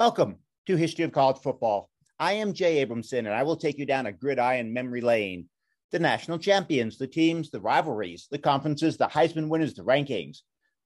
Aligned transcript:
Welcome 0.00 0.36
to 0.66 0.76
History 0.76 1.04
of 1.04 1.12
College 1.12 1.42
Football. 1.42 1.90
I 2.18 2.32
am 2.32 2.54
Jay 2.54 2.82
Abramson, 2.82 3.18
and 3.18 3.34
I 3.34 3.42
will 3.42 3.54
take 3.54 3.76
you 3.76 3.84
down 3.84 4.06
a 4.06 4.12
gridiron 4.12 4.72
memory 4.72 5.02
lane. 5.02 5.50
The 5.92 5.98
national 5.98 6.38
champions, 6.38 6.96
the 6.96 7.06
teams, 7.06 7.50
the 7.50 7.60
rivalries, 7.60 8.26
the 8.30 8.38
conferences, 8.38 8.96
the 8.96 9.08
Heisman 9.08 9.50
winners, 9.50 9.74
the 9.74 9.84
rankings. 9.84 10.38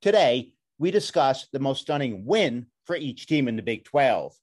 Today, 0.02 0.50
we 0.78 0.90
discuss 0.90 1.46
the 1.52 1.60
most 1.60 1.82
stunning 1.82 2.24
win 2.26 2.66
for 2.86 2.96
each 2.96 3.28
team 3.28 3.46
in 3.46 3.54
the 3.54 3.62
Big 3.62 3.84
12. 3.84 4.34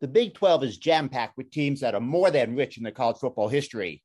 The 0.00 0.06
Big 0.06 0.34
12 0.34 0.62
is 0.62 0.78
jam 0.78 1.08
packed 1.08 1.36
with 1.36 1.50
teams 1.50 1.80
that 1.80 1.96
are 1.96 2.00
more 2.00 2.30
than 2.30 2.54
rich 2.54 2.78
in 2.78 2.84
the 2.84 2.92
college 2.92 3.16
football 3.16 3.48
history. 3.48 4.04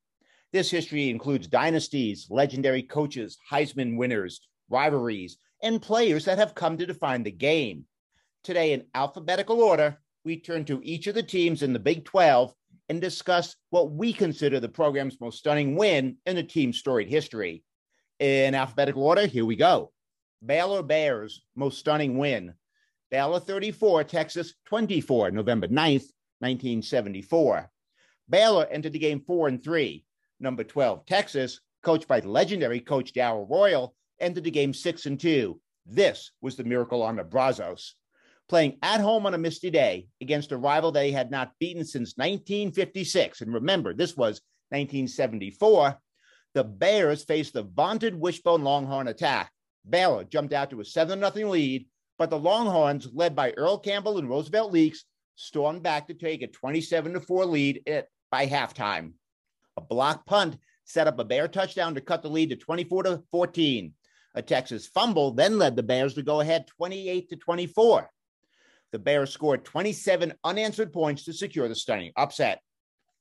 This 0.52 0.72
history 0.72 1.12
includes 1.12 1.46
dynasties, 1.46 2.26
legendary 2.32 2.82
coaches, 2.82 3.38
Heisman 3.52 3.96
winners, 3.96 4.42
rivalries, 4.72 5.38
and 5.62 5.80
players 5.80 6.26
that 6.26 6.40
have 6.40 6.56
come 6.56 6.80
to 6.80 6.88
define 6.88 7.22
the 7.22 7.32
game. 7.32 7.86
Today, 8.42 8.72
in 8.72 8.86
alphabetical 8.96 9.60
order, 9.62 9.98
we 10.24 10.40
turn 10.40 10.64
to 10.66 10.80
each 10.82 11.08
of 11.08 11.16
the 11.16 11.24
teams 11.24 11.62
in 11.62 11.74
the 11.74 11.80
Big 11.80 12.06
12 12.06 12.54
and 12.88 13.02
discuss 13.02 13.58
what 13.70 13.92
we 13.92 14.14
consider 14.14 14.60
the 14.60 14.70
program's 14.70 15.20
most 15.20 15.40
stunning 15.40 15.76
win 15.76 16.16
in 16.26 16.38
the 16.38 16.44
team's 16.44 16.80
storied 16.80 17.10
history. 17.10 17.64
In 18.20 18.56
alphabetical 18.56 19.04
order, 19.04 19.26
here 19.26 19.46
we 19.46 19.58
go. 19.58 19.92
Baylor 20.44 20.82
Bears, 20.84 21.44
most 21.56 21.80
stunning 21.80 22.18
win. 22.18 22.54
Baylor 23.12 23.42
34, 23.42 24.06
Texas 24.06 24.54
24, 24.68 25.32
November 25.32 25.68
9th, 25.68 26.08
1974. 26.40 27.70
Baylor 28.30 28.66
entered 28.68 28.94
the 28.94 29.00
game 29.00 29.20
4 29.20 29.50
and 29.50 29.62
3. 29.62 30.06
Number 30.40 30.64
12, 30.64 31.06
Texas, 31.06 31.60
coached 31.84 32.08
by 32.08 32.22
legendary 32.22 32.80
coach 32.80 33.12
Darrell 33.12 33.46
Royal, 33.46 33.96
entered 34.22 34.46
the 34.46 34.52
game 34.52 34.74
6 34.74 35.06
and 35.08 35.20
2. 35.20 35.60
This 35.86 36.32
was 36.42 36.56
the 36.56 36.64
miracle 36.64 37.02
on 37.02 37.18
the 37.18 37.24
Brazos 37.26 37.96
playing 38.50 38.78
at 38.82 39.00
home 39.00 39.26
on 39.26 39.36
a 39.36 39.38
misty 39.38 39.70
day 39.70 40.08
against 40.20 40.52
a 40.52 40.58
rival 40.58 40.92
they 40.92 41.12
had 41.12 41.32
not 41.32 41.54
beaten 41.60 41.86
since 41.86 42.18
1956. 42.18 43.42
And 43.42 43.54
remember, 43.54 43.94
this 43.94 44.18
was 44.18 44.42
1974. 44.70 45.98
The 46.56 46.64
Bears 46.64 47.24
faced 47.24 47.54
the 47.54 47.64
vaunted 47.64 48.20
wishbone 48.20 48.64
Longhorn 48.64 49.08
attack. 49.08 49.52
Baylor 49.88 50.24
jumped 50.24 50.54
out 50.54 50.72
to 50.72 50.82
a 50.82 50.86
7 50.86 51.20
0 51.20 51.50
lead, 51.50 51.88
but 52.18 52.30
the 52.30 52.40
Longhorns, 52.40 53.08
led 53.14 53.36
by 53.36 53.52
Earl 53.52 53.78
Campbell 53.78 54.18
and 54.18 54.28
Roosevelt 54.28 54.72
Leaks, 54.72 55.06
stormed 55.36 55.84
back 55.84 56.08
to 56.08 56.14
take 56.14 56.42
a 56.42 56.48
27 56.48 57.20
4 57.22 57.46
lead 57.46 57.84
at, 57.88 58.08
by 58.32 58.48
halftime. 58.48 59.14
A 59.78 59.82
block 59.82 60.26
punt 60.26 60.58
set 60.86 61.08
up 61.08 61.20
a 61.20 61.24
Bear 61.24 61.48
touchdown 61.48 61.94
to 61.96 62.02
cut 62.02 62.24
the 62.24 62.30
lead 62.30 62.50
to 62.50 62.56
24 62.56 63.04
to 63.04 63.24
14. 63.32 63.94
A 64.36 64.42
Texas 64.42 64.88
fumble 64.88 65.32
then 65.32 65.58
led 65.58 65.76
the 65.76 65.84
Bears 65.84 66.16
to 66.16 66.24
go 66.24 66.40
ahead 66.40 66.68
28 66.68 67.30
to 67.30 67.36
24 67.36 68.10
the 68.92 69.00
Bears 69.00 69.32
scored 69.32 69.66
27 69.66 70.34
unanswered 70.44 70.92
points 70.92 71.24
to 71.26 71.34
secure 71.34 71.68
the 71.68 71.76
stunning 71.76 72.12
upset. 72.16 72.62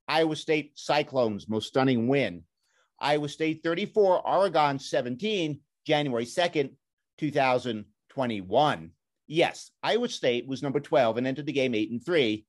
Iowa 0.07 0.37
State 0.37 0.73
Cyclones' 0.75 1.49
most 1.49 1.69
stunning 1.69 2.09
win. 2.09 2.45
Iowa 2.99 3.29
State 3.29 3.61
34, 3.63 4.27
Oregon 4.27 4.79
17, 4.79 5.61
January 5.87 6.25
2nd, 6.25 6.71
2021. 7.19 8.91
Yes, 9.27 9.71
Iowa 9.83 10.09
State 10.09 10.49
was 10.49 10.63
number 10.63 10.81
12 10.81 11.19
and 11.19 11.27
entered 11.27 11.47
the 11.47 11.53
game 11.53 11.75
8 11.75 11.91
and 11.91 12.05
3, 12.05 12.47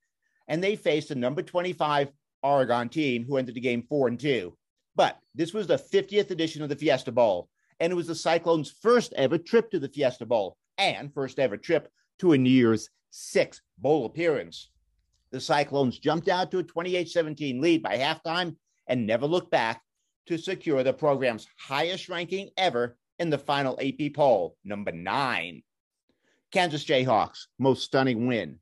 and 0.48 0.64
they 0.64 0.76
faced 0.76 1.12
a 1.12 1.16
number 1.16 1.42
25 1.42 2.10
Oregon 2.42 2.88
team 2.88 3.26
who 3.26 3.38
entered 3.38 3.56
the 3.56 3.62
game 3.62 3.84
4 3.90 4.08
and 4.08 4.20
2. 4.20 4.56
But 4.96 5.18
this 5.36 5.54
was 5.54 5.68
the 5.68 5.78
50th 5.78 6.32
edition 6.32 6.64
of 6.64 6.70
the 6.70 6.76
Fiesta 6.76 7.12
Bowl, 7.12 7.50
and 7.80 7.92
it 7.92 7.96
was 7.96 8.08
the 8.08 8.16
Cyclones' 8.16 8.74
first 8.82 9.14
ever 9.14 9.38
trip 9.38 9.72
to 9.72 9.80
the 9.80 9.90
Fiesta 9.90 10.26
Bowl 10.26 10.58
and 10.78 11.14
first 11.14 11.40
ever 11.40 11.58
trip 11.58 11.90
to 12.20 12.34
a 12.34 12.38
New 12.38 12.50
Year's 12.50 12.90
six 13.10 13.62
bowl 13.78 14.06
appearance. 14.06 14.70
The 15.32 15.40
Cyclones 15.40 16.00
jumped 16.00 16.28
out 16.28 16.52
to 16.52 16.60
a 16.60 16.64
28 16.64 17.10
17 17.10 17.62
lead 17.62 17.84
by 17.84 17.98
halftime 17.98 18.56
and 18.88 19.06
never 19.06 19.26
looked 19.26 19.52
back 19.52 19.82
to 20.28 20.38
secure 20.38 20.84
the 20.84 20.94
program's 20.94 21.48
highest 21.58 22.10
ranking 22.10 22.50
ever 22.58 22.98
in 23.20 23.30
the 23.30 23.38
final 23.38 23.80
AP 23.82 24.14
poll, 24.14 24.56
number 24.64 24.92
nine. 24.92 25.62
Kansas 26.52 26.84
Jayhawks, 26.84 27.48
most 27.60 27.84
stunning 27.84 28.28
win. 28.28 28.60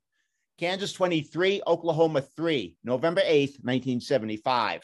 Kansas 0.57 0.91
23, 0.93 1.61
Oklahoma 1.67 2.21
3, 2.21 2.75
November 2.83 3.21
8th, 3.21 3.63
1975. 3.63 4.81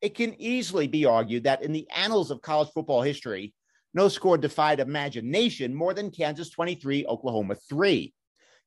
It 0.00 0.14
can 0.14 0.40
easily 0.40 0.86
be 0.86 1.04
argued 1.04 1.44
that 1.44 1.62
in 1.62 1.72
the 1.72 1.88
annals 1.94 2.30
of 2.30 2.40
college 2.40 2.68
football 2.72 3.02
history, 3.02 3.54
no 3.94 4.08
score 4.08 4.36
defied 4.36 4.80
imagination 4.80 5.74
more 5.74 5.94
than 5.94 6.10
Kansas 6.10 6.50
23, 6.50 7.06
Oklahoma 7.06 7.54
3. 7.54 8.12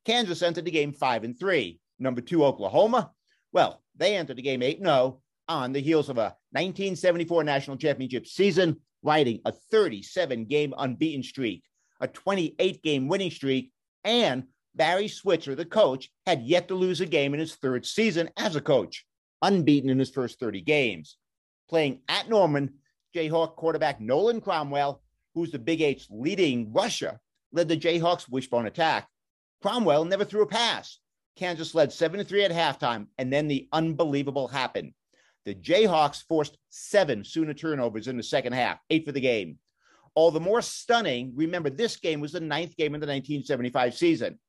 Kansas 0.05 0.41
entered 0.41 0.65
the 0.65 0.71
game 0.71 0.93
5 0.93 1.25
and 1.25 1.38
3. 1.38 1.79
Number 1.99 2.21
2 2.21 2.45
Oklahoma, 2.45 3.11
well, 3.51 3.81
they 3.95 4.15
entered 4.15 4.38
the 4.38 4.41
game 4.41 4.61
8 4.61 4.79
0 4.79 5.21
on 5.47 5.73
the 5.73 5.81
heels 5.81 6.09
of 6.09 6.17
a 6.17 6.35
1974 6.51 7.43
national 7.43 7.77
championship 7.77 8.27
season, 8.27 8.77
riding 9.03 9.41
a 9.45 9.51
37 9.51 10.45
game 10.45 10.73
unbeaten 10.77 11.23
streak, 11.23 11.63
a 11.99 12.07
28 12.07 12.83
game 12.83 13.07
winning 13.07 13.31
streak, 13.31 13.71
and 14.03 14.44
Barry 14.75 15.07
Switzer, 15.07 15.55
the 15.55 15.65
coach, 15.65 16.09
had 16.25 16.44
yet 16.44 16.67
to 16.67 16.75
lose 16.75 17.01
a 17.01 17.05
game 17.05 17.33
in 17.33 17.39
his 17.39 17.55
third 17.55 17.85
season 17.85 18.29
as 18.38 18.55
a 18.55 18.61
coach, 18.61 19.05
unbeaten 19.41 19.89
in 19.89 19.97
his 19.99 20.11
first 20.11 20.39
30 20.39 20.61
games. 20.61 21.17
Playing 21.67 22.01
at 22.07 22.29
Norman, 22.29 22.75
Jayhawk 23.15 23.55
quarterback 23.55 23.99
Nolan 23.99 24.39
Cromwell, 24.39 25.01
who's 25.37 25.51
the 25.51 25.59
Big 25.59 25.81
Eight's 25.81 26.07
leading 26.09 26.73
rusher, 26.73 27.19
led 27.51 27.67
the 27.67 27.77
Jayhawks' 27.77 28.27
wishbone 28.27 28.65
attack. 28.65 29.07
Cromwell 29.61 30.03
never 30.03 30.25
threw 30.25 30.41
a 30.41 30.47
pass. 30.47 30.97
Kansas 31.35 31.75
led 31.75 31.93
7 31.93 32.23
3 32.23 32.45
at 32.45 32.51
halftime, 32.51 33.05
and 33.19 33.31
then 33.31 33.47
the 33.47 33.67
unbelievable 33.71 34.47
happened. 34.47 34.93
The 35.45 35.53
Jayhawks 35.53 36.23
forced 36.27 36.57
seven 36.71 37.23
Sooner 37.23 37.53
turnovers 37.53 38.07
in 38.07 38.17
the 38.17 38.23
second 38.23 38.53
half, 38.53 38.79
eight 38.89 39.05
for 39.05 39.11
the 39.11 39.21
game. 39.21 39.59
All 40.15 40.31
the 40.31 40.39
more 40.39 40.63
stunning, 40.63 41.33
remember, 41.35 41.69
this 41.69 41.97
game 41.97 42.19
was 42.19 42.31
the 42.31 42.39
ninth 42.39 42.75
game 42.75 42.95
in 42.95 42.99
the 42.99 43.05
1975 43.05 43.93
season. 43.93 44.39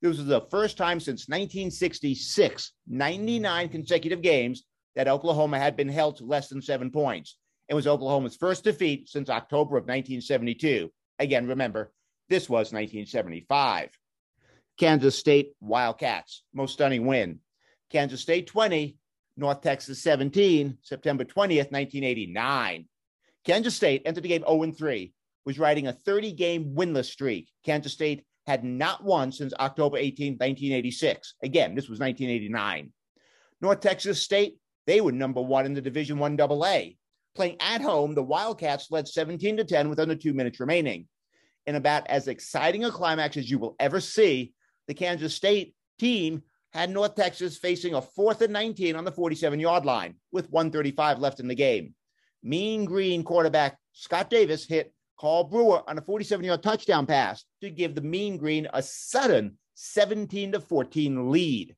This 0.00 0.18
was 0.18 0.26
the 0.26 0.46
first 0.50 0.76
time 0.76 0.98
since 0.98 1.28
1966, 1.28 2.72
99 2.88 3.68
consecutive 3.68 4.22
games, 4.22 4.64
that 4.96 5.06
Oklahoma 5.06 5.60
had 5.60 5.76
been 5.76 5.88
held 5.88 6.16
to 6.16 6.24
less 6.24 6.48
than 6.48 6.60
seven 6.60 6.90
points. 6.90 7.36
It 7.68 7.74
was 7.74 7.86
Oklahoma's 7.86 8.36
first 8.36 8.64
defeat 8.64 9.08
since 9.08 9.30
October 9.30 9.76
of 9.76 9.84
1972. 9.84 10.90
Again, 11.18 11.46
remember, 11.46 11.92
this 12.28 12.48
was 12.48 12.72
1975. 12.72 13.90
Kansas 14.78 15.18
State 15.18 15.52
Wildcats, 15.60 16.42
most 16.52 16.74
stunning 16.74 17.06
win. 17.06 17.40
Kansas 17.90 18.20
State 18.20 18.46
20, 18.46 18.96
North 19.36 19.60
Texas 19.60 20.02
17, 20.02 20.78
September 20.82 21.24
20th, 21.24 21.70
1989. 21.70 22.88
Kansas 23.44 23.76
State 23.76 24.02
entered 24.04 24.24
the 24.24 24.28
game 24.28 24.44
0 24.48 24.72
3, 24.72 25.12
was 25.44 25.58
riding 25.58 25.86
a 25.86 25.92
30 25.92 26.32
game 26.32 26.74
winless 26.74 27.06
streak. 27.06 27.48
Kansas 27.64 27.92
State 27.92 28.24
had 28.46 28.64
not 28.64 29.04
won 29.04 29.30
since 29.32 29.52
October 29.58 29.96
18, 29.96 30.32
1986. 30.34 31.34
Again, 31.42 31.74
this 31.74 31.88
was 31.88 32.00
1989. 32.00 32.92
North 33.60 33.80
Texas 33.80 34.20
State, 34.20 34.56
they 34.86 35.00
were 35.00 35.12
number 35.12 35.40
one 35.40 35.66
in 35.66 35.74
the 35.74 35.80
Division 35.80 36.18
One 36.18 36.40
AA. 36.40 36.94
Playing 37.34 37.56
at 37.60 37.80
home, 37.80 38.14
the 38.14 38.22
Wildcats 38.22 38.90
led 38.90 39.08
17 39.08 39.56
to 39.56 39.64
10 39.64 39.88
with 39.88 39.98
under 39.98 40.14
two 40.14 40.34
minutes 40.34 40.60
remaining. 40.60 41.08
In 41.66 41.76
about 41.76 42.06
as 42.08 42.28
exciting 42.28 42.84
a 42.84 42.90
climax 42.90 43.36
as 43.36 43.50
you 43.50 43.58
will 43.58 43.76
ever 43.78 44.00
see, 44.00 44.52
the 44.88 44.94
Kansas 44.94 45.34
State 45.34 45.74
team 45.98 46.42
had 46.72 46.90
North 46.90 47.14
Texas 47.14 47.56
facing 47.56 47.94
a 47.94 48.02
fourth 48.02 48.42
and 48.42 48.52
19 48.52 48.96
on 48.96 49.04
the 49.04 49.12
47 49.12 49.60
yard 49.60 49.84
line 49.84 50.16
with 50.32 50.50
135 50.50 51.18
left 51.18 51.40
in 51.40 51.48
the 51.48 51.54
game. 51.54 51.94
Mean 52.42 52.84
Green 52.84 53.22
quarterback 53.22 53.78
Scott 53.92 54.28
Davis 54.28 54.66
hit 54.66 54.92
Carl 55.18 55.44
Brewer 55.44 55.88
on 55.88 55.98
a 55.98 56.02
47 56.02 56.44
yard 56.44 56.62
touchdown 56.62 57.06
pass 57.06 57.44
to 57.60 57.70
give 57.70 57.94
the 57.94 58.00
Mean 58.00 58.36
Green 58.36 58.66
a 58.72 58.82
sudden 58.82 59.58
17 59.74 60.52
to 60.52 60.60
14 60.60 61.30
lead. 61.30 61.76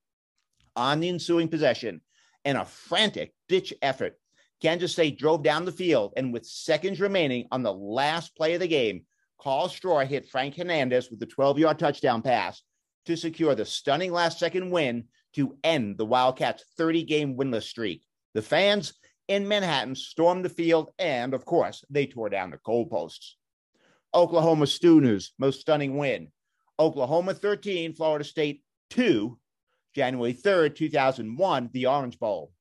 On 0.77 0.99
the 0.99 1.09
ensuing 1.09 1.49
possession, 1.49 2.01
and 2.45 2.59
a 2.59 2.65
frantic 2.65 3.33
ditch 3.49 3.73
effort, 3.81 4.19
Kansas 4.65 4.93
State 4.93 5.19
drove 5.19 5.43
down 5.43 5.67
the 5.67 5.73
field, 5.73 6.15
and 6.17 6.33
with 6.33 6.47
seconds 6.47 6.99
remaining 6.99 7.47
on 7.53 7.63
the 7.63 7.75
last 7.75 8.35
play 8.35 8.55
of 8.55 8.61
the 8.61 8.67
game, 8.67 9.05
Carl 9.39 9.69
Straw 9.69 9.99
hit 10.07 10.27
Frank 10.27 10.57
Hernandez 10.57 11.11
with 11.11 11.21
the 11.21 11.27
12 11.27 11.59
yard 11.59 11.79
touchdown 11.79 12.23
pass 12.23 12.63
to 13.05 13.15
secure 13.15 13.55
the 13.55 13.67
stunning 13.67 14.11
last 14.11 14.39
second 14.39 14.71
win 14.71 15.05
to 15.35 15.59
end 15.63 15.99
the 15.99 16.07
Wildcats' 16.07 16.65
30 16.79 17.05
game 17.05 17.37
winless 17.37 17.65
streak. 17.65 18.07
The 18.33 18.41
fans 18.41 18.95
in 19.29 19.47
Manhattan 19.47 19.97
stormed 19.97 20.47
the 20.47 20.49
field, 20.49 20.89
and 20.99 21.35
of 21.35 21.45
course, 21.45 21.85
they 21.91 22.07
tore 22.07 22.31
down 22.31 22.51
the 22.51 22.57
goalposts. 22.57 23.33
Oklahoma 24.15 24.67
Sooners' 24.67 25.35
most 25.39 25.61
stunning 25.61 25.99
win. 25.99 26.29
Oklahoma 26.79 27.35
13, 27.35 27.93
Florida 27.93 28.25
State 28.25 28.63
2, 28.89 29.39
January 29.95 30.33
3rd, 30.33 30.75
2001, 30.75 31.69
the 31.75 31.85
Orange 31.85 32.19
Bowl. 32.19 32.55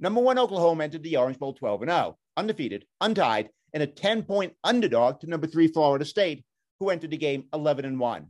Number 0.00 0.20
one, 0.20 0.38
Oklahoma 0.38 0.84
entered 0.84 1.02
the 1.02 1.16
Orange 1.16 1.38
Bowl 1.38 1.52
12 1.52 1.82
and 1.82 1.90
0, 1.90 2.18
undefeated, 2.36 2.84
untied, 3.00 3.50
and 3.72 3.82
a 3.82 3.86
10 3.86 4.22
point 4.22 4.54
underdog 4.64 5.20
to 5.20 5.26
number 5.26 5.46
three, 5.46 5.68
Florida 5.68 6.04
State, 6.04 6.44
who 6.80 6.90
entered 6.90 7.10
the 7.10 7.16
game 7.16 7.44
11 7.52 7.84
and 7.84 7.98
1. 7.98 8.26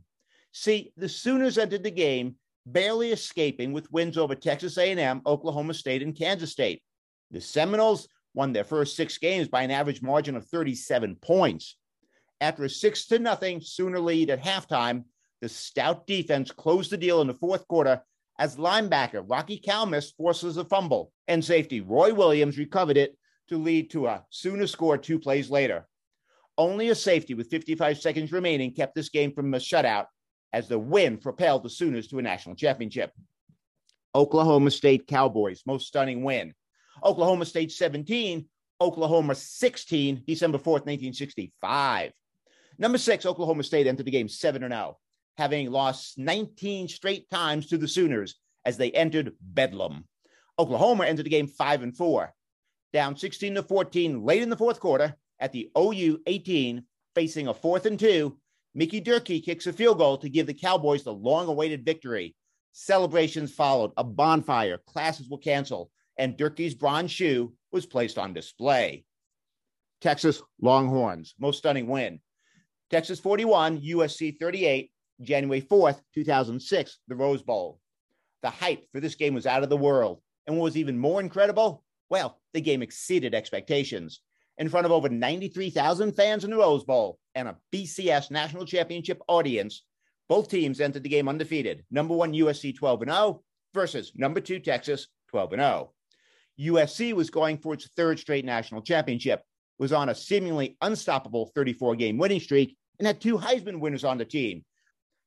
See, 0.51 0.93
the 0.95 1.09
Sooners 1.09 1.57
entered 1.57 1.83
the 1.83 1.91
game 1.91 2.35
barely 2.65 3.11
escaping 3.11 3.73
with 3.73 3.91
wins 3.91 4.17
over 4.17 4.35
Texas 4.35 4.77
A&M, 4.77 5.21
Oklahoma 5.25 5.73
State, 5.73 6.01
and 6.01 6.17
Kansas 6.17 6.51
State. 6.51 6.81
The 7.31 7.41
Seminoles 7.41 8.07
won 8.33 8.53
their 8.53 8.63
first 8.63 8.95
six 8.95 9.17
games 9.17 9.47
by 9.47 9.63
an 9.63 9.71
average 9.71 10.01
margin 10.01 10.35
of 10.35 10.45
37 10.45 11.17
points. 11.17 11.77
After 12.41 12.63
a 12.63 12.69
six 12.69 13.07
to 13.07 13.19
nothing 13.19 13.61
Sooner 13.61 13.99
lead 13.99 14.29
at 14.29 14.43
halftime, 14.43 15.05
the 15.41 15.49
stout 15.49 16.07
defense 16.07 16.51
closed 16.51 16.91
the 16.91 16.97
deal 16.97 17.21
in 17.21 17.27
the 17.27 17.33
fourth 17.33 17.67
quarter 17.67 18.01
as 18.37 18.57
linebacker 18.57 19.23
Rocky 19.27 19.59
Calmus 19.59 20.11
forces 20.15 20.57
a 20.57 20.65
fumble, 20.65 21.11
and 21.27 21.43
safety 21.43 21.81
Roy 21.81 22.13
Williams 22.13 22.57
recovered 22.57 22.97
it 22.97 23.17
to 23.49 23.57
lead 23.57 23.89
to 23.91 24.07
a 24.07 24.25
Sooner 24.29 24.67
score 24.67 24.97
two 24.97 25.19
plays 25.19 25.49
later. 25.49 25.87
Only 26.57 26.89
a 26.89 26.95
safety 26.95 27.33
with 27.33 27.49
55 27.49 27.97
seconds 27.97 28.31
remaining 28.31 28.73
kept 28.73 28.95
this 28.95 29.09
game 29.09 29.31
from 29.33 29.53
a 29.53 29.57
shutout 29.57 30.05
as 30.53 30.67
the 30.67 30.79
win 30.79 31.17
propelled 31.17 31.63
the 31.63 31.69
Sooners 31.69 32.07
to 32.07 32.19
a 32.19 32.21
national 32.21 32.55
championship. 32.55 33.11
Oklahoma 34.13 34.71
State 34.71 35.07
Cowboys, 35.07 35.63
most 35.65 35.87
stunning 35.87 36.23
win. 36.23 36.53
Oklahoma 37.03 37.45
State 37.45 37.71
17, 37.71 38.45
Oklahoma 38.79 39.35
16, 39.35 40.23
December 40.25 40.57
4th, 40.57 40.85
1965. 40.85 42.11
Number 42.77 42.97
six, 42.97 43.25
Oklahoma 43.25 43.63
State 43.63 43.87
entered 43.87 44.05
the 44.05 44.11
game 44.11 44.29
7 44.29 44.61
0 44.61 44.97
having 45.37 45.71
lost 45.71 46.17
19 46.17 46.87
straight 46.87 47.29
times 47.29 47.67
to 47.67 47.77
the 47.77 47.87
Sooners 47.87 48.35
as 48.65 48.77
they 48.77 48.91
entered 48.91 49.33
Bedlam. 49.41 50.05
Oklahoma 50.57 51.05
entered 51.05 51.25
the 51.25 51.29
game 51.29 51.47
5 51.47 51.83
and 51.83 51.95
4, 51.95 52.33
down 52.93 53.17
16 53.17 53.55
to 53.55 53.63
14 53.63 54.23
late 54.23 54.41
in 54.41 54.49
the 54.49 54.57
fourth 54.57 54.79
quarter 54.79 55.15
at 55.39 55.51
the 55.51 55.69
OU 55.77 56.19
18, 56.25 56.83
facing 57.13 57.47
a 57.47 57.53
fourth 57.53 57.85
and 57.85 57.99
two. 57.99 58.37
Mickey 58.73 58.99
Durkee 58.99 59.41
kicks 59.41 59.67
a 59.67 59.73
field 59.73 59.97
goal 59.97 60.17
to 60.17 60.29
give 60.29 60.47
the 60.47 60.53
Cowboys 60.53 61.03
the 61.03 61.13
long 61.13 61.47
awaited 61.47 61.85
victory. 61.85 62.35
Celebrations 62.73 63.53
followed, 63.53 63.91
a 63.95 64.03
bonfire, 64.03 64.77
classes 64.85 65.29
were 65.29 65.37
canceled, 65.37 65.89
and 66.17 66.37
Durkee's 66.37 66.75
bronze 66.75 67.11
shoe 67.11 67.53
was 67.71 67.85
placed 67.85 68.17
on 68.17 68.33
display. 68.33 69.05
Texas 70.01 70.41
Longhorns, 70.61 71.35
most 71.39 71.57
stunning 71.57 71.87
win. 71.87 72.19
Texas 72.89 73.19
41, 73.19 73.81
USC 73.81 74.37
38, 74.39 74.91
January 75.21 75.61
4th, 75.61 75.99
2006, 76.13 76.99
the 77.07 77.15
Rose 77.15 77.41
Bowl. 77.41 77.79
The 78.43 78.49
hype 78.49 78.85
for 78.91 78.99
this 78.99 79.15
game 79.15 79.33
was 79.33 79.45
out 79.45 79.63
of 79.63 79.69
the 79.69 79.77
world. 79.77 80.21
And 80.47 80.57
what 80.57 80.65
was 80.65 80.77
even 80.77 80.97
more 80.97 81.19
incredible? 81.19 81.83
Well, 82.09 82.39
the 82.53 82.61
game 82.61 82.81
exceeded 82.81 83.33
expectations. 83.33 84.21
In 84.57 84.69
front 84.69 84.85
of 84.85 84.91
over 84.91 85.09
93,000 85.09 86.13
fans 86.13 86.43
in 86.43 86.51
the 86.51 86.57
Rose 86.57 86.83
Bowl 86.83 87.19
and 87.33 87.47
a 87.47 87.57
BCS 87.73 88.31
national 88.31 88.65
championship 88.65 89.21
audience, 89.27 89.83
both 90.29 90.49
teams 90.49 90.79
entered 90.79 91.03
the 91.03 91.09
game 91.09 91.27
undefeated. 91.27 91.83
Number 91.91 92.15
one 92.15 92.33
USC 92.33 92.75
12 92.75 93.01
and 93.03 93.11
0 93.11 93.43
versus 93.73 94.11
number 94.15 94.39
two 94.39 94.59
Texas 94.59 95.07
12 95.29 95.53
and 95.53 95.61
0. 95.61 95.91
USC 96.59 97.13
was 97.13 97.29
going 97.29 97.57
for 97.57 97.73
its 97.73 97.87
third 97.95 98.17
straight 98.19 98.45
national 98.45 98.81
championship, 98.81 99.41
was 99.77 99.91
on 99.91 100.09
a 100.09 100.15
seemingly 100.15 100.77
unstoppable 100.81 101.51
34 101.53 101.95
game 101.95 102.17
winning 102.17 102.39
streak, 102.39 102.77
and 102.97 103.05
had 103.05 103.19
two 103.19 103.37
Heisman 103.37 103.79
winners 103.79 104.05
on 104.05 104.17
the 104.17 104.25
team 104.25 104.63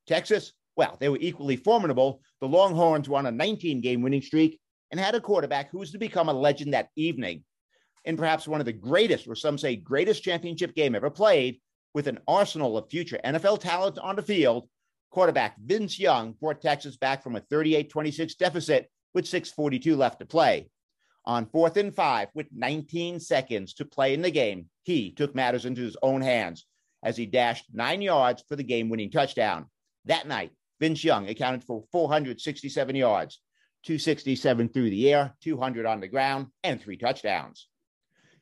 Texas, 0.08 0.52
well, 0.76 0.96
they 0.98 1.08
were 1.08 1.18
equally 1.20 1.56
formidable. 1.56 2.20
The 2.40 2.48
Longhorns 2.48 3.08
were 3.08 3.18
on 3.18 3.26
a 3.26 3.30
19 3.30 3.80
game 3.80 4.02
winning 4.02 4.22
streak 4.22 4.60
and 4.90 4.98
had 4.98 5.14
a 5.14 5.20
quarterback 5.20 5.70
who 5.70 5.78
was 5.78 5.92
to 5.92 5.98
become 5.98 6.28
a 6.28 6.32
legend 6.32 6.72
that 6.72 6.88
evening. 6.96 7.44
In 8.04 8.16
perhaps 8.16 8.48
one 8.48 8.60
of 8.60 8.66
the 8.66 8.72
greatest, 8.72 9.28
or 9.28 9.34
some 9.34 9.58
say 9.58 9.76
greatest 9.76 10.22
championship 10.22 10.74
game 10.74 10.94
ever 10.94 11.10
played, 11.10 11.60
with 11.94 12.06
an 12.06 12.20
arsenal 12.26 12.78
of 12.78 12.90
future 12.90 13.18
NFL 13.24 13.60
talent 13.60 13.98
on 13.98 14.16
the 14.16 14.22
field, 14.22 14.68
quarterback 15.10 15.56
Vince 15.58 15.98
Young 15.98 16.32
brought 16.32 16.60
Texas 16.60 16.96
back 16.96 17.22
from 17.22 17.36
a 17.36 17.40
38 17.40 17.90
26 17.90 18.34
deficit 18.36 18.90
with 19.14 19.24
6.42 19.24 19.96
left 19.96 20.20
to 20.20 20.26
play. 20.26 20.68
On 21.24 21.44
fourth 21.46 21.76
and 21.76 21.94
five, 21.94 22.28
with 22.34 22.46
19 22.54 23.20
seconds 23.20 23.74
to 23.74 23.84
play 23.84 24.14
in 24.14 24.22
the 24.22 24.30
game, 24.30 24.66
he 24.84 25.10
took 25.10 25.34
matters 25.34 25.66
into 25.66 25.82
his 25.82 25.96
own 26.02 26.22
hands 26.22 26.66
as 27.02 27.16
he 27.16 27.26
dashed 27.26 27.66
nine 27.72 28.00
yards 28.00 28.42
for 28.48 28.56
the 28.56 28.62
game 28.62 28.88
winning 28.88 29.10
touchdown. 29.10 29.66
That 30.08 30.26
night, 30.26 30.52
Vince 30.80 31.04
Young 31.04 31.28
accounted 31.28 31.64
for 31.64 31.84
467 31.92 32.96
yards, 32.96 33.40
267 33.84 34.70
through 34.70 34.90
the 34.90 35.12
air, 35.12 35.34
200 35.42 35.86
on 35.86 36.00
the 36.00 36.08
ground, 36.08 36.48
and 36.64 36.80
three 36.80 36.96
touchdowns. 36.96 37.68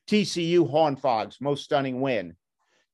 TCU 0.08 0.70
Horn 0.70 0.94
Frogs' 0.94 1.38
most 1.40 1.64
stunning 1.64 2.00
win. 2.00 2.36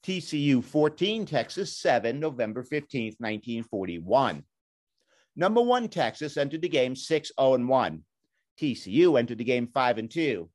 TCU 0.03 0.65
14, 0.65 1.27
Texas 1.27 1.77
7, 1.77 2.19
November 2.19 2.63
15, 2.63 3.15
1941. 3.19 4.43
Number 5.37 5.63
one, 5.63 5.89
Texas 5.89 6.37
entered 6.39 6.63
the 6.63 6.69
game 6.69 6.97
6 6.97 7.33
0 7.39 7.67
1. 7.67 8.03
TCU 8.59 9.19
entered 9.19 9.39
the 9.39 9.45
game 9.45 9.67
5 9.67 9.99
and 9.99 10.11
2. 10.11 10.49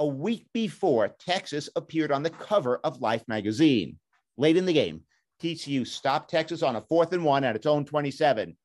A 0.00 0.06
week 0.06 0.46
before, 0.54 1.08
Texas 1.08 1.68
appeared 1.76 2.10
on 2.10 2.22
the 2.22 2.30
cover 2.30 2.78
of 2.78 3.02
Life 3.02 3.22
magazine. 3.28 3.98
Late 4.38 4.56
in 4.56 4.64
the 4.64 4.72
game, 4.72 5.02
TCU 5.40 5.86
stopped 5.86 6.30
Texas 6.30 6.62
on 6.62 6.76
a 6.76 6.82
fourth 6.82 7.12
and 7.12 7.24
one 7.24 7.44
at 7.44 7.56
its 7.56 7.66
own 7.66 7.84
27. 7.84 8.56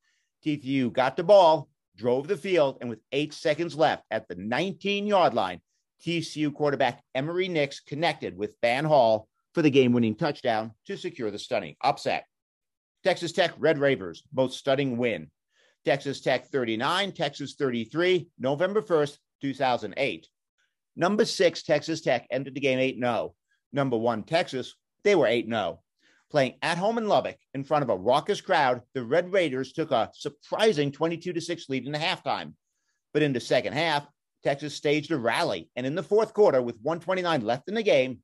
TCU 0.45 0.91
got 0.91 1.15
the 1.15 1.23
ball, 1.23 1.69
drove 1.95 2.27
the 2.27 2.37
field, 2.37 2.77
and 2.81 2.89
with 2.89 2.99
eight 3.11 3.33
seconds 3.33 3.75
left 3.75 4.03
at 4.11 4.27
the 4.27 4.35
19 4.35 5.07
yard 5.07 5.33
line, 5.33 5.61
TCU 6.05 6.53
quarterback 6.53 7.01
Emery 7.15 7.47
Nix 7.47 7.79
connected 7.79 8.37
with 8.37 8.57
Van 8.61 8.85
Hall 8.85 9.27
for 9.53 9.61
the 9.61 9.71
game 9.71 9.93
winning 9.93 10.15
touchdown 10.15 10.73
to 10.85 10.97
secure 10.97 11.31
the 11.31 11.39
stunning 11.39 11.75
upset. 11.81 12.25
Texas 13.03 13.31
Tech 13.31 13.53
Red 13.57 13.77
Raiders, 13.77 14.23
both 14.33 14.51
stunning 14.51 14.97
win. 14.97 15.31
Texas 15.85 16.19
Tech 16.19 16.47
39, 16.47 17.11
Texas 17.11 17.55
33, 17.55 18.27
November 18.39 18.81
1st, 18.81 19.17
2008. 19.41 20.27
Number 20.95 21.25
six, 21.25 21.63
Texas 21.63 22.01
Tech 22.01 22.25
entered 22.31 22.55
the 22.55 22.59
game 22.59 22.79
8 22.79 22.97
0. 22.97 23.35
Number 23.71 23.97
one, 23.97 24.23
Texas, 24.23 24.75
they 25.03 25.15
were 25.15 25.27
8 25.27 25.47
0. 25.47 25.79
Playing 26.31 26.55
at 26.61 26.77
home 26.77 26.97
in 26.97 27.07
Lubbock 27.07 27.37
in 27.53 27.63
front 27.63 27.83
of 27.83 27.89
a 27.89 27.95
raucous 27.95 28.41
crowd, 28.41 28.81
the 28.93 29.03
Red 29.03 29.31
Raiders 29.31 29.73
took 29.73 29.91
a 29.91 30.09
surprising 30.13 30.91
22 30.91 31.33
to 31.33 31.41
6 31.41 31.69
lead 31.69 31.85
in 31.85 31.91
the 31.91 31.99
halftime. 31.99 32.53
But 33.13 33.21
in 33.21 33.31
the 33.31 33.39
second 33.39 33.73
half, 33.73 34.07
Texas 34.43 34.75
staged 34.75 35.11
a 35.11 35.17
rally. 35.17 35.69
And 35.75 35.85
in 35.85 35.95
the 35.95 36.03
fourth 36.03 36.33
quarter, 36.33 36.61
with 36.61 36.79
129 36.81 37.41
left 37.41 37.67
in 37.69 37.75
the 37.75 37.83
game, 37.83 38.19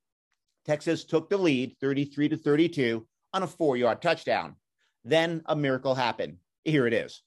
Texas 0.65 1.03
took 1.05 1.29
the 1.29 1.37
lead 1.37 1.75
33 1.79 2.29
to 2.29 2.37
32 2.37 3.07
on 3.33 3.43
a 3.43 3.47
four 3.47 3.77
yard 3.77 4.01
touchdown. 4.01 4.55
Then 5.03 5.41
a 5.45 5.55
miracle 5.55 5.95
happened. 5.95 6.37
Here 6.63 6.85
it 6.87 6.93
is. 6.93 7.21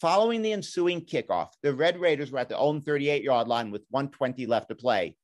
Following 0.00 0.42
the 0.42 0.52
ensuing 0.52 1.02
kickoff, 1.02 1.48
the 1.62 1.74
Red 1.74 2.00
Raiders 2.00 2.32
were 2.32 2.38
at 2.38 2.48
their 2.48 2.58
own 2.58 2.80
38 2.80 3.22
yard 3.22 3.48
line 3.48 3.70
with 3.70 3.82
120 3.90 4.46
left 4.46 4.68
to 4.68 4.74
play. 4.74 5.16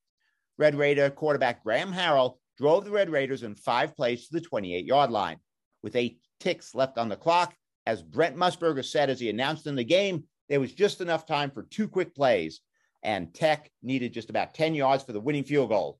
Red 0.59 0.75
Raider 0.75 1.11
quarterback 1.11 1.65
Graham 1.65 1.93
Harrell 1.93 2.37
drove 2.57 2.85
the 2.85 2.91
Red 2.91 3.11
Raiders 3.11 3.43
in 3.43 3.55
five 3.55 3.97
plays 3.97 4.27
to 4.27 4.35
the 4.35 4.41
28 4.41 4.85
yard 4.85 5.11
line. 5.11 5.39
With 5.83 5.97
eight 5.97 6.21
ticks 6.41 6.75
left 6.75 6.99
on 6.99 7.09
the 7.09 7.17
clock, 7.17 7.55
as 7.87 8.03
Brent 8.03 8.37
Musburger 8.37 8.85
said 8.85 9.11
as 9.11 9.21
he 9.21 9.31
announced 9.31 9.67
in 9.67 9.77
the 9.77 9.85
game, 9.85 10.25
there 10.49 10.61
was 10.61 10.73
just 10.73 11.01
enough 11.01 11.27
time 11.27 11.51
for 11.51 11.63
two 11.63 11.89
quick 11.89 12.15
plays, 12.15 12.61
and 13.03 13.33
Tech 13.33 13.71
needed 13.83 14.13
just 14.13 14.31
about 14.31 14.55
10 14.55 14.75
yards 14.75 15.05
for 15.05 15.13
the 15.13 15.21
winning 15.21 15.45
field 15.45 15.71
goal. 15.71 15.99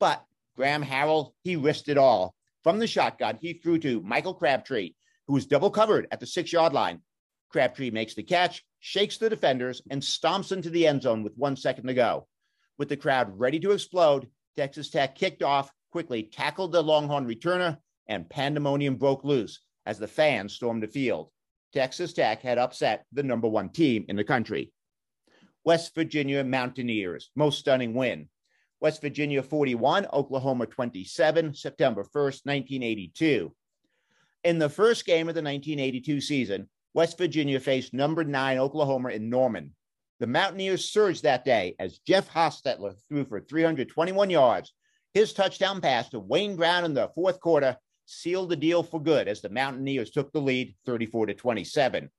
But 0.00 0.24
Graham 0.56 0.84
Harrell, 0.84 1.32
he 1.42 1.56
risked 1.56 1.88
it 1.88 1.98
all. 1.98 2.34
From 2.62 2.78
the 2.78 2.86
shotgun, 2.86 3.38
he 3.40 3.54
threw 3.54 3.78
to 3.78 4.02
Michael 4.02 4.34
Crabtree, 4.34 4.94
who 5.26 5.34
was 5.34 5.46
double 5.46 5.70
covered 5.70 6.06
at 6.10 6.20
the 6.20 6.26
six 6.26 6.52
yard 6.52 6.72
line. 6.72 7.00
Crabtree 7.50 7.90
makes 7.90 8.14
the 8.14 8.22
catch, 8.22 8.64
shakes 8.80 9.18
the 9.18 9.30
defenders, 9.30 9.82
and 9.90 10.00
stomps 10.00 10.52
into 10.52 10.70
the 10.70 10.86
end 10.86 11.02
zone 11.02 11.22
with 11.22 11.36
one 11.36 11.56
second 11.56 11.86
to 11.86 11.94
go. 11.94 12.26
With 12.78 12.88
the 12.88 12.96
crowd 12.96 13.38
ready 13.38 13.60
to 13.60 13.72
explode, 13.72 14.28
Texas 14.56 14.90
Tech 14.90 15.14
kicked 15.14 15.42
off 15.42 15.70
quickly 15.92 16.24
tackled 16.24 16.72
the 16.72 16.82
Longhorn 16.82 17.26
returner, 17.26 17.78
and 18.08 18.28
pandemonium 18.28 18.96
broke 18.96 19.22
loose 19.22 19.60
as 19.86 19.98
the 19.98 20.08
fans 20.08 20.54
stormed 20.54 20.82
the 20.82 20.88
field. 20.88 21.30
Texas 21.72 22.12
Tech 22.12 22.42
had 22.42 22.58
upset 22.58 23.04
the 23.12 23.22
number 23.22 23.46
one 23.46 23.68
team 23.68 24.04
in 24.08 24.16
the 24.16 24.24
country. 24.24 24.72
West 25.64 25.94
Virginia 25.94 26.42
Mountaineers, 26.42 27.30
most 27.36 27.60
stunning 27.60 27.94
win. 27.94 28.28
West 28.80 29.00
Virginia 29.00 29.42
41, 29.42 30.06
Oklahoma 30.12 30.66
27, 30.66 31.54
September 31.54 32.02
1st, 32.02 32.44
1982. 32.44 33.54
In 34.42 34.58
the 34.58 34.68
first 34.68 35.06
game 35.06 35.28
of 35.28 35.36
the 35.36 35.42
1982 35.42 36.20
season, 36.20 36.68
West 36.94 37.16
Virginia 37.16 37.60
faced 37.60 37.94
number 37.94 38.24
nine 38.24 38.58
Oklahoma 38.58 39.10
in 39.10 39.30
Norman. 39.30 39.72
The 40.18 40.26
Mountaineers 40.26 40.84
surged 40.84 41.22
that 41.22 41.44
day 41.44 41.76
as 41.78 41.98
Jeff 41.98 42.28
Hostetler 42.28 42.94
threw 43.08 43.24
for 43.24 43.40
321 43.40 44.30
yards. 44.30 44.72
His 45.14 45.32
touchdown 45.32 45.80
pass 45.80 46.08
to 46.10 46.18
Wayne 46.18 46.56
Brown 46.56 46.84
in 46.84 46.94
the 46.94 47.10
fourth 47.14 47.38
quarter 47.40 47.76
sealed 48.06 48.48
the 48.48 48.56
deal 48.56 48.82
for 48.82 49.02
good 49.02 49.28
as 49.28 49.40
the 49.40 49.50
Mountaineers 49.50 50.10
took 50.10 50.32
the 50.32 50.40
lead 50.40 50.74
34 50.86 51.26
to 51.26 51.34
27. 51.34 52.10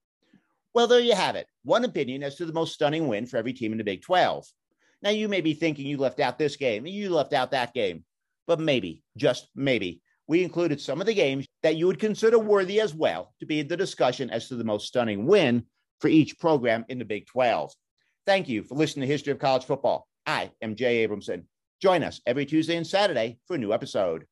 Well, 0.73 0.88
there 0.88 1.00
you 1.00 1.15
have 1.15 1.35
it. 1.35 1.47
One 1.63 1.85
opinion 1.85 2.23
as 2.23 2.35
to 2.35 2.45
the 2.45 2.53
most 2.53 2.73
stunning 2.73 3.07
win 3.07 3.25
for 3.25 3.38
every 3.38 3.53
team 3.53 3.71
in 3.71 3.77
the 3.77 3.83
Big 3.83 4.01
12. 4.01 4.45
Now, 5.01 5.09
you 5.09 5.27
may 5.27 5.41
be 5.41 5.53
thinking 5.53 5.85
you 5.85 5.97
left 5.97 6.19
out 6.19 6.38
this 6.38 6.55
game, 6.55 6.85
you 6.85 7.09
left 7.09 7.33
out 7.33 7.51
that 7.51 7.73
game, 7.73 8.05
but 8.47 8.59
maybe, 8.59 9.03
just 9.17 9.50
maybe, 9.55 10.01
we 10.27 10.43
included 10.43 10.79
some 10.79 11.01
of 11.01 11.07
the 11.07 11.13
games 11.13 11.45
that 11.62 11.75
you 11.75 11.88
would 11.88 12.00
consider 12.00 12.39
worthy 12.39 12.79
as 12.79 12.93
well 12.93 13.33
to 13.39 13.45
be 13.45 13.59
in 13.59 13.67
the 13.67 13.77
discussion 13.77 14.29
as 14.29 14.47
to 14.47 14.55
the 14.55 14.63
most 14.63 14.88
stunning 14.88 15.25
win 15.25 15.65
for 16.00 16.07
each 16.07 16.39
program 16.39 16.85
in 16.89 17.00
the 17.00 17.05
Big 17.05 17.27
12. 17.27 17.73
Thank 18.25 18.47
you 18.47 18.63
for 18.63 18.75
listening 18.75 19.07
to 19.07 19.12
History 19.12 19.33
of 19.33 19.39
College 19.39 19.65
Football. 19.65 20.07
I 20.25 20.51
am 20.62 20.75
Jay 20.75 21.05
Abramson. 21.05 21.43
Join 21.84 22.02
us 22.02 22.22
every 22.25 22.46
Tuesday 22.46 22.78
and 22.78 22.88
Saturday 22.88 23.40
for 23.46 23.56
a 23.56 23.58
new 23.58 23.74
episode. 23.74 24.25